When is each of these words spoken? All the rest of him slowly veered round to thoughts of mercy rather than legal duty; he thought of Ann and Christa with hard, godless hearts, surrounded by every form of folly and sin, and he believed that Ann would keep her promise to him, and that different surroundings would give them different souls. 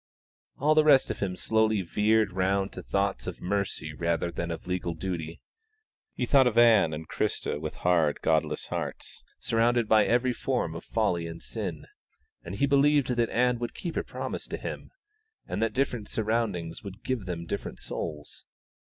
All 0.57 0.73
the 0.73 0.83
rest 0.83 1.11
of 1.11 1.19
him 1.19 1.35
slowly 1.35 1.83
veered 1.83 2.33
round 2.33 2.71
to 2.71 2.81
thoughts 2.81 3.27
of 3.27 3.39
mercy 3.39 3.93
rather 3.93 4.31
than 4.31 4.49
legal 4.65 4.95
duty; 4.95 5.41
he 6.15 6.25
thought 6.25 6.47
of 6.47 6.57
Ann 6.57 6.91
and 6.91 7.07
Christa 7.07 7.59
with 7.61 7.75
hard, 7.85 8.19
godless 8.23 8.65
hearts, 8.69 9.23
surrounded 9.39 9.87
by 9.87 10.05
every 10.05 10.33
form 10.33 10.73
of 10.73 10.83
folly 10.83 11.27
and 11.27 11.39
sin, 11.43 11.85
and 12.43 12.55
he 12.55 12.65
believed 12.65 13.09
that 13.09 13.29
Ann 13.29 13.59
would 13.59 13.75
keep 13.75 13.93
her 13.93 14.01
promise 14.01 14.47
to 14.47 14.57
him, 14.57 14.89
and 15.45 15.61
that 15.61 15.71
different 15.71 16.09
surroundings 16.09 16.81
would 16.81 17.03
give 17.03 17.27
them 17.27 17.45
different 17.45 17.79
souls. 17.79 18.45